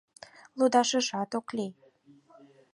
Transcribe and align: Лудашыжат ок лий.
Лудашыжат 0.57 1.31
ок 1.39 1.47
лий. 1.57 1.71